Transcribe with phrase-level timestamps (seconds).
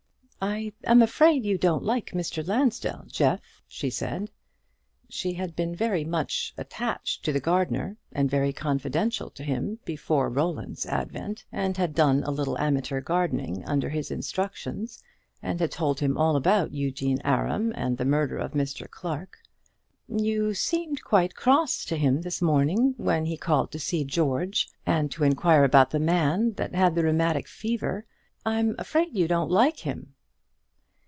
[0.43, 2.43] "I am afraid you don't like Mr.
[2.47, 4.31] Lansdell, Jeff," she said.
[5.07, 10.31] She had been very much attached to the gardener, and very confidential to him, before
[10.31, 15.03] Roland's advent, and had done a little amateur gardening under his instructions,
[15.43, 18.89] and had told him all about Eugene Aram and the murder of Mr.
[18.89, 19.37] Clarke
[20.09, 25.11] "You seemed quite cross to him this morning when he called to see George, and
[25.11, 28.07] to inquire about the man that had the rheumatic fever;
[28.43, 30.15] I'm afraid you don't like him."